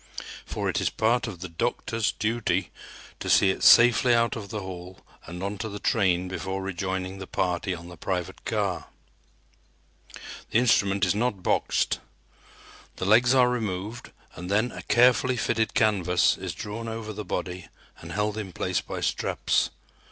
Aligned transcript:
For 0.47 0.67
it 0.67 0.81
is 0.81 0.89
part 0.89 1.27
of 1.27 1.41
the 1.41 1.47
"doctor's" 1.47 2.11
duty 2.11 2.71
to 3.19 3.29
see 3.29 3.51
it 3.51 3.61
safely 3.61 4.15
out 4.15 4.35
of 4.35 4.49
the 4.49 4.61
hall 4.61 5.01
and 5.27 5.43
onto 5.43 5.69
the 5.69 5.77
train 5.77 6.27
before 6.27 6.63
rejoining 6.63 7.19
the 7.19 7.27
party 7.27 7.75
on 7.75 7.87
the 7.87 7.97
private 7.97 8.43
car. 8.43 8.87
The 10.49 10.57
instrument 10.57 11.05
is 11.05 11.13
not 11.13 11.43
boxed. 11.43 11.99
The 12.95 13.05
legs 13.05 13.35
are 13.35 13.47
removed 13.47 14.11
and 14.33 14.49
then 14.49 14.71
a 14.71 14.81
carefully 14.81 15.37
fitted 15.37 15.75
canvas 15.75 16.35
is 16.35 16.55
drawn 16.55 16.87
over 16.87 17.13
the 17.13 17.23
body 17.23 17.67
and 17.99 18.11
held 18.11 18.39
in 18.39 18.53
place 18.53 18.81
by 18.81 19.01
straps. 19.01 19.69